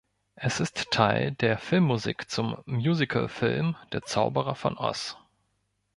Es 0.33 0.59
ist 0.59 0.89
Teil 0.89 1.33
der 1.33 1.59
Filmmusik 1.59 2.27
zum 2.27 2.57
Musicalfilm 2.65 3.75
"Der 3.93 4.01
Zauberer 4.01 4.55
von 4.55 4.75
Oz". 4.75 5.15